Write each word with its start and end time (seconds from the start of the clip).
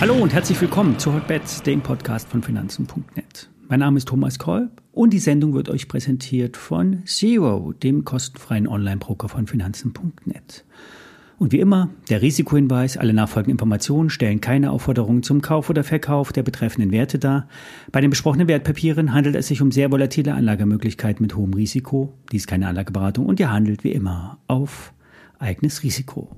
Hallo 0.00 0.14
und 0.14 0.32
herzlich 0.32 0.60
willkommen 0.60 0.98
zu 0.98 1.14
Hotbets, 1.14 1.62
dem 1.62 1.80
Podcast 1.80 2.28
von 2.28 2.42
Finanzen.net. 2.42 3.48
Mein 3.68 3.78
Name 3.78 3.98
ist 3.98 4.08
Thomas 4.08 4.38
Kolb 4.38 4.82
und 4.90 5.12
die 5.12 5.20
Sendung 5.20 5.54
wird 5.54 5.68
euch 5.68 5.86
präsentiert 5.86 6.56
von 6.56 7.04
Zero, 7.06 7.72
dem 7.72 8.04
kostenfreien 8.04 8.66
Online-Broker 8.66 9.28
von 9.28 9.46
Finanzen.net. 9.46 10.64
Und 11.38 11.52
wie 11.52 11.60
immer, 11.60 11.88
der 12.10 12.20
Risikohinweis, 12.20 12.96
alle 12.96 13.12
nachfolgenden 13.12 13.52
Informationen 13.52 14.10
stellen 14.10 14.40
keine 14.40 14.70
Aufforderungen 14.70 15.22
zum 15.22 15.40
Kauf 15.40 15.70
oder 15.70 15.84
Verkauf 15.84 16.32
der 16.32 16.42
betreffenden 16.42 16.92
Werte 16.92 17.18
dar. 17.18 17.48
Bei 17.90 18.00
den 18.00 18.10
besprochenen 18.10 18.48
Wertpapieren 18.48 19.12
handelt 19.12 19.36
es 19.36 19.48
sich 19.48 19.62
um 19.62 19.72
sehr 19.72 19.90
volatile 19.90 20.34
Anlagemöglichkeiten 20.34 21.22
mit 21.22 21.34
hohem 21.34 21.54
Risiko. 21.54 22.12
Dies 22.30 22.42
ist 22.42 22.46
keine 22.48 22.68
Anlageberatung 22.68 23.26
und 23.26 23.40
ihr 23.40 23.50
handelt 23.50 23.84
wie 23.84 23.92
immer 23.92 24.38
auf 24.46 24.92
eigenes 25.42 25.82
Risiko. 25.82 26.30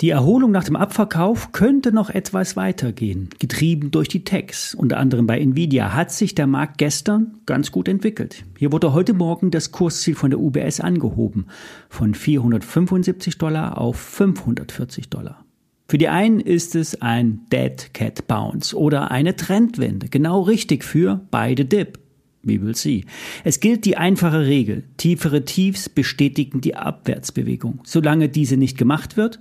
Die 0.00 0.08
Erholung 0.08 0.50
nach 0.50 0.64
dem 0.64 0.76
Abverkauf 0.76 1.52
könnte 1.52 1.92
noch 1.92 2.08
etwas 2.08 2.56
weitergehen. 2.56 3.28
Getrieben 3.38 3.90
durch 3.90 4.08
die 4.08 4.24
Techs, 4.24 4.74
unter 4.74 4.96
anderem 4.96 5.26
bei 5.26 5.38
Nvidia, 5.38 5.92
hat 5.94 6.10
sich 6.10 6.34
der 6.34 6.46
Markt 6.46 6.78
gestern 6.78 7.34
ganz 7.44 7.70
gut 7.70 7.86
entwickelt. 7.86 8.44
Hier 8.58 8.72
wurde 8.72 8.94
heute 8.94 9.12
Morgen 9.12 9.50
das 9.50 9.72
Kursziel 9.72 10.14
von 10.14 10.30
der 10.30 10.40
UBS 10.40 10.80
angehoben, 10.80 11.48
von 11.90 12.14
475 12.14 13.36
Dollar 13.36 13.76
auf 13.76 13.96
540 13.96 15.10
Dollar. 15.10 15.44
Für 15.86 15.98
die 15.98 16.08
einen 16.08 16.40
ist 16.40 16.76
es 16.76 17.02
ein 17.02 17.40
Dead 17.52 17.92
Cat 17.92 18.26
Bounce 18.26 18.74
oder 18.74 19.10
eine 19.10 19.36
Trendwende, 19.36 20.08
genau 20.08 20.40
richtig 20.40 20.82
für 20.82 21.20
beide 21.30 21.66
Dip. 21.66 21.98
We 22.42 22.60
will 22.62 22.74
see. 22.74 23.04
Es 23.44 23.60
gilt 23.60 23.84
die 23.84 23.96
einfache 23.96 24.46
Regel. 24.46 24.84
Tiefere 24.96 25.44
Tiefs 25.44 25.88
bestätigen 25.88 26.60
die 26.60 26.74
Abwärtsbewegung. 26.74 27.80
Solange 27.84 28.28
diese 28.28 28.56
nicht 28.56 28.78
gemacht 28.78 29.16
wird, 29.16 29.40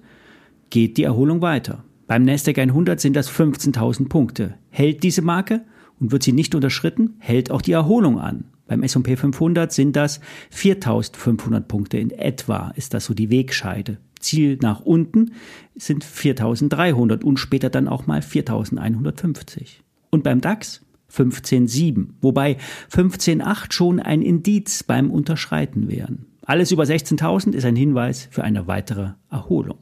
geht 0.70 0.98
die 0.98 1.04
Erholung 1.04 1.42
weiter. 1.42 1.84
Beim 2.08 2.24
Nasdaq 2.24 2.58
100 2.58 3.00
sind 3.00 3.16
das 3.16 3.32
15.000 3.32 4.10
Punkte. 4.10 4.56
Hält 4.70 5.04
diese 5.04 5.22
Marke 5.22 5.62
und 6.00 6.12
wird 6.12 6.24
sie 6.24 6.34
nicht 6.34 6.56
unterschritten, 6.56 7.16
hält 7.20 7.52
auch 7.52 7.62
die 7.62 7.72
Erholung 7.72 8.20
an. 8.20 8.46
Beim 8.68 8.84
S&P 8.84 9.16
500 9.16 9.72
sind 9.72 9.96
das 9.96 10.20
4.500 10.54 11.62
Punkte 11.62 11.98
in 11.98 12.12
etwa, 12.12 12.72
ist 12.76 12.94
das 12.94 13.06
so 13.06 13.14
die 13.14 13.32
Wegscheide. 13.32 13.98
Ziel 14.20 14.60
nach 14.62 14.82
unten 14.82 15.32
sind 15.76 16.06
4.300 16.06 17.24
und 17.24 17.38
später 17.38 17.70
dann 17.70 17.88
auch 17.88 18.06
mal 18.06 18.20
4.150. 18.20 19.80
Und 20.12 20.24
beim 20.24 20.42
DAX 20.42 20.86
15.7, 21.14 22.10
wobei 22.22 22.58
15.8 22.92 23.72
schon 23.74 24.00
ein 24.00 24.22
Indiz 24.22 24.84
beim 24.84 25.12
Unterschreiten 25.12 25.90
wären. 25.90 26.26
Alles 26.46 26.72
über 26.72 26.84
16.000 26.84 27.54
ist 27.54 27.66
ein 27.66 27.76
Hinweis 27.76 28.28
für 28.32 28.44
eine 28.44 28.68
weitere 28.68 29.12
Erholung. 29.30 29.78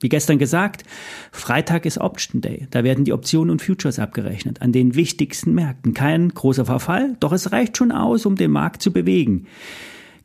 Wie 0.00 0.08
gestern 0.08 0.38
gesagt, 0.38 0.84
Freitag 1.32 1.84
ist 1.84 1.98
Option 1.98 2.40
Day. 2.40 2.68
Da 2.70 2.84
werden 2.84 3.04
die 3.04 3.12
Optionen 3.12 3.50
und 3.50 3.62
Futures 3.62 3.98
abgerechnet 3.98 4.62
an 4.62 4.70
den 4.70 4.94
wichtigsten 4.94 5.54
Märkten. 5.54 5.92
Kein 5.92 6.28
großer 6.28 6.64
Verfall, 6.64 7.16
doch 7.18 7.32
es 7.32 7.50
reicht 7.50 7.76
schon 7.76 7.90
aus, 7.90 8.24
um 8.24 8.36
den 8.36 8.52
Markt 8.52 8.80
zu 8.80 8.92
bewegen. 8.92 9.46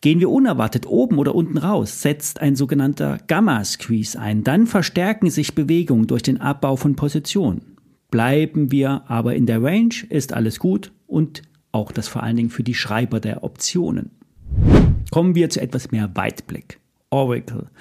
Gehen 0.02 0.20
wir 0.20 0.30
unerwartet 0.30 0.86
oben 0.86 1.18
oder 1.18 1.34
unten 1.34 1.58
raus, 1.58 2.02
setzt 2.02 2.42
ein 2.42 2.56
sogenannter 2.56 3.20
Gamma-Squeeze 3.28 4.20
ein. 4.20 4.44
Dann 4.44 4.68
verstärken 4.68 5.30
sich 5.30 5.56
Bewegungen 5.56 6.08
durch 6.08 6.22
den 6.22 6.42
Abbau 6.42 6.76
von 6.76 6.96
Positionen. 6.96 7.73
Bleiben 8.14 8.72
wir 8.72 9.06
aber 9.08 9.34
in 9.34 9.48
der 9.48 9.64
Range, 9.64 9.96
ist 10.08 10.34
alles 10.34 10.60
gut 10.60 10.92
und 11.08 11.42
auch 11.72 11.92
das 11.92 12.08
vor 12.08 12.22
allen 12.22 12.36
Dingen 12.36 12.52
für 12.52 12.62
die 12.62 12.76
Schreiber 12.76 13.20
der 13.20 13.44
Optionen. 13.44 14.12
Kommen 15.10 15.34
wir 15.34 15.50
zu 15.50 15.60
etwas 15.60 15.90
mehr 15.90 16.12
Weitblick. 16.14 16.80
Oracle. 17.10 17.72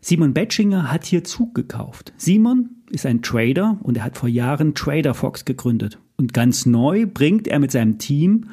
Simon 0.00 0.34
Betschinger 0.34 0.90
hat 0.90 1.04
hier 1.04 1.22
Zug 1.22 1.54
gekauft. 1.54 2.12
Simon 2.16 2.70
ist 2.90 3.06
ein 3.06 3.22
Trader 3.22 3.78
und 3.84 3.96
er 3.96 4.02
hat 4.02 4.18
vor 4.18 4.28
Jahren 4.28 4.74
Trader 4.74 5.14
Fox 5.14 5.44
gegründet. 5.44 6.00
Und 6.16 6.34
ganz 6.34 6.66
neu 6.66 7.06
bringt 7.06 7.46
er 7.46 7.60
mit 7.60 7.70
seinem 7.70 7.98
Team 7.98 8.48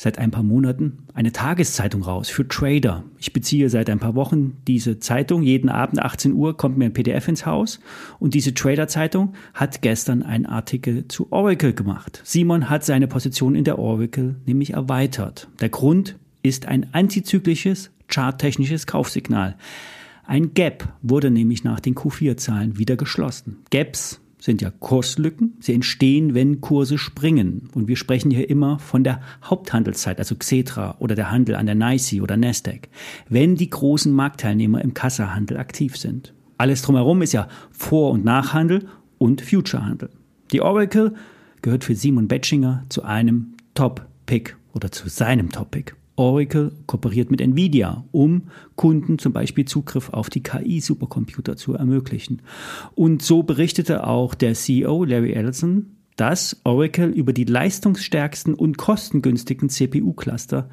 seit 0.00 0.18
ein 0.18 0.30
paar 0.30 0.42
Monaten 0.42 1.04
eine 1.12 1.30
Tageszeitung 1.30 2.02
raus 2.02 2.30
für 2.30 2.48
Trader. 2.48 3.04
Ich 3.18 3.34
beziehe 3.34 3.68
seit 3.68 3.90
ein 3.90 3.98
paar 3.98 4.14
Wochen 4.14 4.56
diese 4.66 4.98
Zeitung. 4.98 5.42
Jeden 5.42 5.68
Abend 5.68 6.00
18 6.00 6.32
Uhr 6.32 6.56
kommt 6.56 6.78
mir 6.78 6.86
ein 6.86 6.94
PDF 6.94 7.28
ins 7.28 7.44
Haus. 7.44 7.80
Und 8.18 8.32
diese 8.32 8.54
Trader-Zeitung 8.54 9.34
hat 9.52 9.82
gestern 9.82 10.22
einen 10.22 10.46
Artikel 10.46 11.06
zu 11.08 11.30
Oracle 11.30 11.74
gemacht. 11.74 12.22
Simon 12.24 12.70
hat 12.70 12.82
seine 12.82 13.08
Position 13.08 13.54
in 13.54 13.64
der 13.64 13.78
Oracle 13.78 14.36
nämlich 14.46 14.72
erweitert. 14.72 15.48
Der 15.60 15.68
Grund 15.68 16.18
ist 16.42 16.66
ein 16.66 16.94
antizyklisches, 16.94 17.90
charttechnisches 18.08 18.86
Kaufsignal. 18.86 19.56
Ein 20.24 20.54
Gap 20.54 20.88
wurde 21.02 21.30
nämlich 21.30 21.62
nach 21.62 21.80
den 21.80 21.94
Q4-Zahlen 21.94 22.78
wieder 22.78 22.96
geschlossen. 22.96 23.58
Gaps 23.70 24.22
sind 24.40 24.62
ja 24.62 24.70
Kurslücken. 24.70 25.56
Sie 25.60 25.74
entstehen, 25.74 26.34
wenn 26.34 26.60
Kurse 26.60 26.98
springen. 26.98 27.68
Und 27.74 27.88
wir 27.88 27.96
sprechen 27.96 28.30
hier 28.30 28.48
immer 28.48 28.78
von 28.78 29.04
der 29.04 29.20
Haupthandelszeit, 29.44 30.18
also 30.18 30.34
Xetra 30.34 30.96
oder 30.98 31.14
der 31.14 31.30
Handel 31.30 31.54
an 31.54 31.66
der 31.66 31.74
NYSE 31.74 32.22
oder 32.22 32.36
Nasdaq, 32.36 32.88
wenn 33.28 33.54
die 33.54 33.70
großen 33.70 34.12
Marktteilnehmer 34.12 34.82
im 34.82 34.94
Kassahandel 34.94 35.58
aktiv 35.58 35.96
sind. 35.96 36.32
Alles 36.58 36.82
drumherum 36.82 37.22
ist 37.22 37.32
ja 37.32 37.48
Vor- 37.70 38.10
und 38.10 38.24
Nachhandel 38.24 38.88
und 39.18 39.42
Futurehandel. 39.42 40.10
Die 40.52 40.60
Oracle 40.60 41.14
gehört 41.62 41.84
für 41.84 41.94
Simon 41.94 42.28
Betschinger 42.28 42.84
zu 42.88 43.04
einem 43.04 43.54
Top-Pick 43.74 44.56
oder 44.72 44.90
zu 44.90 45.08
seinem 45.08 45.50
Top-Pick. 45.50 45.94
Oracle 46.20 46.72
kooperiert 46.84 47.30
mit 47.30 47.40
Nvidia, 47.40 48.04
um 48.12 48.42
Kunden 48.76 49.18
zum 49.18 49.32
Beispiel 49.32 49.64
Zugriff 49.64 50.10
auf 50.10 50.28
die 50.28 50.42
KI-Supercomputer 50.42 51.56
zu 51.56 51.72
ermöglichen. 51.72 52.42
Und 52.94 53.22
so 53.22 53.42
berichtete 53.42 54.06
auch 54.06 54.34
der 54.34 54.52
CEO 54.52 55.04
Larry 55.04 55.32
Ellison, 55.32 55.96
dass 56.16 56.60
Oracle 56.64 57.08
über 57.08 57.32
die 57.32 57.44
leistungsstärksten 57.44 58.52
und 58.52 58.76
kostengünstigen 58.76 59.70
CPU-Cluster 59.70 60.68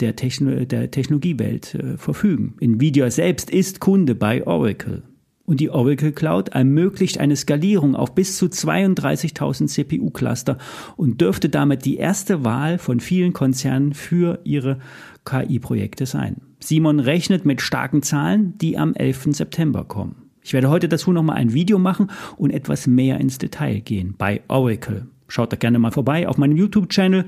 der, 0.00 0.16
Techno 0.16 0.64
der 0.64 0.90
Technologiewelt 0.90 1.74
äh, 1.74 1.98
verfügen. 1.98 2.56
Nvidia 2.60 3.10
selbst 3.10 3.50
ist 3.50 3.80
Kunde 3.80 4.14
bei 4.14 4.46
Oracle. 4.46 5.02
Und 5.46 5.60
die 5.60 5.70
Oracle 5.70 6.12
Cloud 6.12 6.50
ermöglicht 6.50 7.18
eine 7.18 7.36
Skalierung 7.36 7.94
auf 7.94 8.14
bis 8.14 8.36
zu 8.36 8.46
32.000 8.46 9.68
CPU-Cluster 9.68 10.58
und 10.96 11.20
dürfte 11.20 11.48
damit 11.48 11.84
die 11.84 11.96
erste 11.96 12.44
Wahl 12.44 12.78
von 12.78 12.98
vielen 12.98 13.32
Konzernen 13.32 13.94
für 13.94 14.40
ihre 14.42 14.78
KI-Projekte 15.24 16.04
sein. 16.04 16.42
Simon 16.58 16.98
rechnet 16.98 17.44
mit 17.44 17.60
starken 17.60 18.02
Zahlen, 18.02 18.58
die 18.58 18.76
am 18.76 18.94
11. 18.94 19.28
September 19.30 19.84
kommen. 19.84 20.26
Ich 20.42 20.52
werde 20.52 20.68
heute 20.68 20.88
dazu 20.88 21.12
nochmal 21.12 21.36
ein 21.36 21.52
Video 21.52 21.78
machen 21.78 22.10
und 22.36 22.50
etwas 22.50 22.86
mehr 22.86 23.18
ins 23.20 23.38
Detail 23.38 23.80
gehen 23.80 24.14
bei 24.18 24.42
Oracle. 24.48 25.06
Schaut 25.28 25.52
da 25.52 25.56
gerne 25.56 25.78
mal 25.78 25.90
vorbei 25.90 26.28
auf 26.28 26.38
meinem 26.38 26.56
YouTube-Channel. 26.56 27.24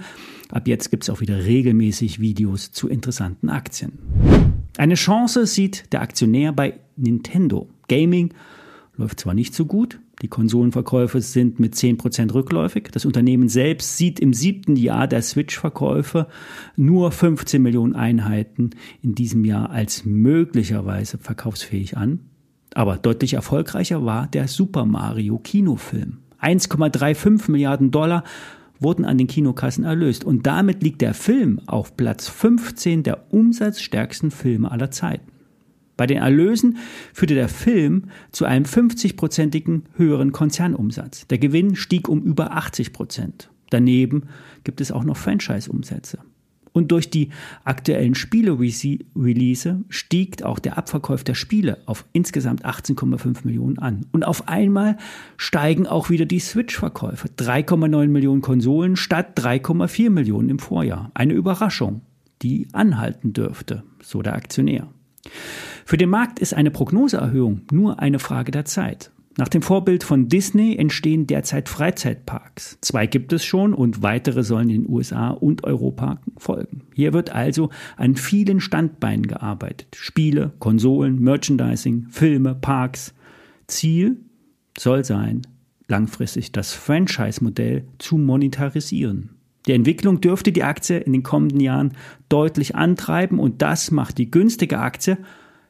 Ab 0.50 0.68
jetzt 0.68 0.90
gibt 0.90 1.02
es 1.02 1.10
auch 1.10 1.20
wieder 1.20 1.44
regelmäßig 1.44 2.20
Videos 2.20 2.70
zu 2.72 2.88
interessanten 2.88 3.48
Aktien. 3.48 3.98
Eine 4.76 4.94
Chance 4.94 5.46
sieht 5.46 5.92
der 5.92 6.02
Aktionär 6.02 6.52
bei 6.52 6.74
Nintendo. 6.96 7.68
Gaming 7.88 8.34
läuft 8.96 9.20
zwar 9.20 9.34
nicht 9.34 9.54
so 9.54 9.64
gut, 9.64 10.00
die 10.22 10.28
Konsolenverkäufe 10.28 11.20
sind 11.20 11.60
mit 11.60 11.74
10% 11.74 12.34
rückläufig. 12.34 12.88
Das 12.92 13.04
Unternehmen 13.04 13.48
selbst 13.48 13.96
sieht 13.96 14.18
im 14.18 14.32
siebten 14.32 14.74
Jahr 14.74 15.06
der 15.06 15.22
Switch-Verkäufe 15.22 16.26
nur 16.76 17.12
15 17.12 17.62
Millionen 17.62 17.94
Einheiten 17.94 18.70
in 19.00 19.14
diesem 19.14 19.44
Jahr 19.44 19.70
als 19.70 20.04
möglicherweise 20.04 21.18
verkaufsfähig 21.18 21.96
an. 21.96 22.20
Aber 22.74 22.96
deutlich 22.96 23.34
erfolgreicher 23.34 24.04
war 24.04 24.26
der 24.26 24.48
Super 24.48 24.84
Mario 24.84 25.38
Kinofilm. 25.38 26.18
1,35 26.42 27.50
Milliarden 27.50 27.90
Dollar 27.90 28.24
wurden 28.80 29.04
an 29.04 29.18
den 29.18 29.26
Kinokassen 29.26 29.84
erlöst 29.84 30.24
und 30.24 30.46
damit 30.46 30.82
liegt 30.82 31.00
der 31.00 31.14
Film 31.14 31.60
auf 31.66 31.96
Platz 31.96 32.28
15 32.28 33.04
der 33.04 33.32
umsatzstärksten 33.32 34.30
Filme 34.30 34.70
aller 34.70 34.90
Zeiten. 34.90 35.37
Bei 35.98 36.06
den 36.06 36.18
Erlösen 36.18 36.78
führte 37.12 37.34
der 37.34 37.48
Film 37.48 38.04
zu 38.32 38.46
einem 38.46 38.64
50-prozentigen 38.64 39.82
höheren 39.96 40.32
Konzernumsatz. 40.32 41.26
Der 41.26 41.38
Gewinn 41.38 41.74
stieg 41.76 42.08
um 42.08 42.22
über 42.22 42.56
80 42.56 42.94
Prozent. 42.94 43.50
Daneben 43.68 44.28
gibt 44.62 44.80
es 44.80 44.92
auch 44.92 45.04
noch 45.04 45.16
Franchise-Umsätze. 45.16 46.20
Und 46.72 46.92
durch 46.92 47.10
die 47.10 47.30
aktuellen 47.64 48.14
Spiele-Release 48.14 49.84
stieg 49.88 50.44
auch 50.44 50.60
der 50.60 50.78
Abverkauf 50.78 51.24
der 51.24 51.34
Spiele 51.34 51.78
auf 51.86 52.04
insgesamt 52.12 52.64
18,5 52.64 53.38
Millionen 53.44 53.80
an. 53.80 54.06
Und 54.12 54.24
auf 54.24 54.46
einmal 54.46 54.98
steigen 55.36 55.88
auch 55.88 56.10
wieder 56.10 56.26
die 56.26 56.38
Switch-Verkäufe. 56.38 57.26
3,9 57.26 58.06
Millionen 58.06 58.42
Konsolen 58.42 58.94
statt 58.94 59.36
3,4 59.36 60.10
Millionen 60.10 60.50
im 60.50 60.58
Vorjahr. 60.60 61.10
Eine 61.14 61.32
Überraschung, 61.32 62.02
die 62.42 62.68
anhalten 62.72 63.32
dürfte, 63.32 63.82
so 64.00 64.22
der 64.22 64.36
Aktionär. 64.36 64.88
Für 65.84 65.96
den 65.96 66.10
Markt 66.10 66.38
ist 66.38 66.54
eine 66.54 66.70
Prognoseerhöhung 66.70 67.62
nur 67.72 68.00
eine 68.00 68.18
Frage 68.18 68.50
der 68.50 68.64
Zeit. 68.64 69.10
Nach 69.38 69.46
dem 69.46 69.62
Vorbild 69.62 70.02
von 70.02 70.28
Disney 70.28 70.74
entstehen 70.76 71.28
derzeit 71.28 71.68
Freizeitparks. 71.68 72.76
Zwei 72.80 73.06
gibt 73.06 73.32
es 73.32 73.44
schon 73.44 73.72
und 73.72 74.02
weitere 74.02 74.42
sollen 74.42 74.68
in 74.68 74.82
den 74.82 74.92
USA 74.92 75.30
und 75.30 75.62
Europa 75.62 76.20
folgen. 76.36 76.82
Hier 76.92 77.12
wird 77.12 77.30
also 77.30 77.70
an 77.96 78.16
vielen 78.16 78.58
Standbeinen 78.58 79.28
gearbeitet. 79.28 79.94
Spiele, 79.94 80.52
Konsolen, 80.58 81.20
Merchandising, 81.20 82.08
Filme, 82.10 82.56
Parks. 82.56 83.14
Ziel 83.68 84.16
soll 84.76 85.04
sein, 85.04 85.42
langfristig 85.86 86.50
das 86.50 86.72
Franchise-Modell 86.72 87.84
zu 87.98 88.18
monetarisieren. 88.18 89.37
Die 89.66 89.72
Entwicklung 89.72 90.20
dürfte 90.20 90.52
die 90.52 90.62
Aktie 90.62 90.98
in 90.98 91.12
den 91.12 91.22
kommenden 91.22 91.60
Jahren 91.60 91.92
deutlich 92.28 92.74
antreiben 92.74 93.38
und 93.38 93.60
das 93.62 93.90
macht 93.90 94.18
die 94.18 94.30
günstige 94.30 94.78
Aktie 94.78 95.18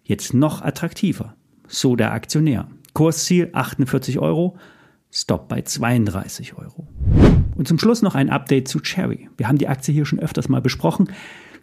jetzt 0.05 0.35
noch 0.35 0.63
attraktiver. 0.63 1.35
So 1.67 1.97
der 1.97 2.13
Aktionär. 2.13 2.69
Kursziel 2.95 3.51
48 3.53 4.19
Euro, 4.19 4.57
Stop 5.11 5.49
bei 5.49 5.63
32 5.63 6.59
Euro. 6.59 6.87
Und 7.57 7.67
zum 7.67 7.79
Schluss 7.79 8.03
noch 8.03 8.15
ein 8.15 8.31
Update 8.31 8.69
zu 8.69 8.81
Cherry. 8.81 9.29
Wir 9.37 9.49
haben 9.49 9.59
die 9.59 9.69
Aktie 9.69 9.95
hier 9.95 10.05
schon 10.05 10.19
öfters 10.19 10.49
mal 10.49 10.61
besprochen. 10.61 11.11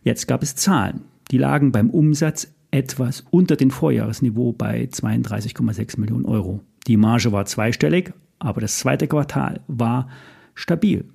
Jetzt 0.04 0.28
gab 0.28 0.44
es 0.44 0.56
Zahlen. 0.56 1.02
Die 1.32 1.38
lagen 1.38 1.72
beim 1.72 1.90
Umsatz 1.90 2.52
etwas 2.72 3.24
unter 3.30 3.56
dem 3.56 3.72
Vorjahresniveau 3.72 4.52
bei 4.52 4.86
32,6 4.92 6.00
Millionen 6.00 6.26
Euro. 6.26 6.62
Die 6.88 6.98
Marge 6.98 7.32
war 7.32 7.46
zweistellig, 7.46 8.14
aber 8.40 8.62
das 8.62 8.80
zweite 8.80 9.08
Quartal 9.08 9.62
war 9.68 10.10
stabil 10.56 11.06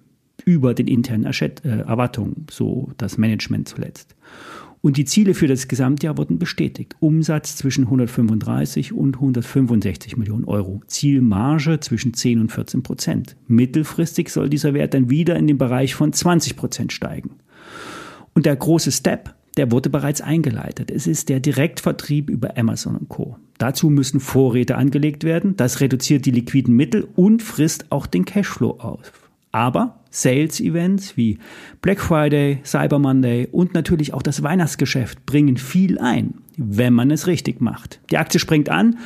über 0.40 0.74
den 0.74 0.88
internen 0.88 1.24
äh, 1.24 1.68
Erwartungen, 1.68 2.46
so 2.50 2.90
das 2.96 3.18
Management 3.18 3.68
zuletzt. 3.68 4.14
Und 4.82 4.96
die 4.96 5.04
Ziele 5.04 5.34
für 5.34 5.46
das 5.46 5.68
Gesamtjahr 5.68 6.16
wurden 6.16 6.38
bestätigt. 6.38 6.96
Umsatz 7.00 7.56
zwischen 7.56 7.84
135 7.84 8.94
und 8.94 9.16
165 9.16 10.16
Millionen 10.16 10.44
Euro. 10.44 10.80
Zielmarge 10.86 11.80
zwischen 11.80 12.14
10 12.14 12.40
und 12.40 12.52
14 12.52 12.82
Prozent. 12.82 13.36
Mittelfristig 13.46 14.30
soll 14.30 14.48
dieser 14.48 14.72
Wert 14.72 14.94
dann 14.94 15.10
wieder 15.10 15.36
in 15.36 15.46
den 15.46 15.58
Bereich 15.58 15.94
von 15.94 16.12
20 16.12 16.56
Prozent 16.56 16.92
steigen. 16.92 17.36
Und 18.34 18.46
der 18.46 18.56
große 18.56 18.90
Step, 18.90 19.34
der 19.58 19.70
wurde 19.70 19.90
bereits 19.90 20.22
eingeleitet. 20.22 20.90
Es 20.90 21.06
ist 21.06 21.28
der 21.28 21.40
Direktvertrieb 21.40 22.30
über 22.30 22.56
Amazon 22.56 22.96
und 22.96 23.10
Co. 23.10 23.36
Dazu 23.58 23.90
müssen 23.90 24.20
Vorräte 24.20 24.76
angelegt 24.76 25.24
werden. 25.24 25.56
Das 25.56 25.80
reduziert 25.80 26.24
die 26.24 26.30
liquiden 26.30 26.74
Mittel 26.74 27.06
und 27.16 27.42
frisst 27.42 27.92
auch 27.92 28.06
den 28.06 28.24
Cashflow 28.24 28.78
auf. 28.78 29.28
Aber 29.52 29.99
Sales-Events 30.10 31.16
wie 31.16 31.38
Black 31.82 32.00
Friday, 32.00 32.58
Cyber 32.64 32.98
Monday 32.98 33.48
und 33.50 33.74
natürlich 33.74 34.12
auch 34.12 34.22
das 34.22 34.42
Weihnachtsgeschäft 34.42 35.24
bringen 35.26 35.56
viel 35.56 35.98
ein, 35.98 36.34
wenn 36.56 36.92
man 36.92 37.10
es 37.10 37.26
richtig 37.26 37.60
macht. 37.60 38.00
Die 38.10 38.18
Aktie 38.18 38.40
springt 38.40 38.68
an 38.68 38.98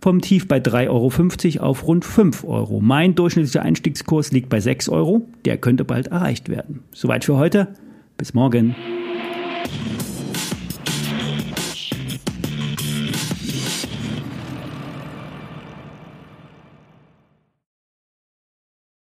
vom 0.00 0.20
Tief 0.20 0.46
bei 0.46 0.58
3,50 0.58 1.58
Euro 1.58 1.66
auf 1.66 1.86
rund 1.86 2.04
5 2.04 2.44
Euro. 2.44 2.80
Mein 2.80 3.14
durchschnittlicher 3.14 3.62
Einstiegskurs 3.62 4.32
liegt 4.32 4.48
bei 4.48 4.60
6 4.60 4.88
Euro. 4.88 5.28
Der 5.44 5.58
könnte 5.58 5.84
bald 5.84 6.08
erreicht 6.08 6.48
werden. 6.48 6.84
Soweit 6.92 7.24
für 7.24 7.36
heute. 7.36 7.68
Bis 8.16 8.34
morgen. 8.34 8.74